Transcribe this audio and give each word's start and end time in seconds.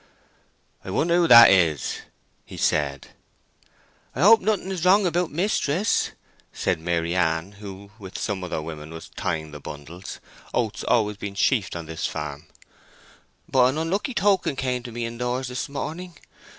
"I 0.83 0.89
wonder 0.89 1.15
who 1.15 1.27
that 1.27 1.51
is?" 1.51 1.99
he 2.43 2.57
said. 2.57 3.09
"I 4.15 4.21
hope 4.21 4.41
nothing 4.41 4.71
is 4.71 4.83
wrong 4.83 5.05
about 5.05 5.29
mistress," 5.29 6.09
said 6.51 6.79
Maryann, 6.79 7.51
who 7.59 7.91
with 7.99 8.17
some 8.17 8.43
other 8.43 8.63
women 8.63 8.89
was 8.91 9.09
tying 9.09 9.51
the 9.51 9.59
bundles 9.59 10.19
(oats 10.55 10.79
being 10.81 10.89
always 10.91 11.17
sheafed 11.19 11.75
on 11.75 11.85
this 11.85 12.07
farm), 12.07 12.47
"but 13.47 13.65
an 13.67 13.77
unlucky 13.77 14.15
token 14.15 14.55
came 14.55 14.81
to 14.81 14.91
me 14.91 15.05
indoors 15.05 15.49
this 15.49 15.69
morning. 15.69 16.17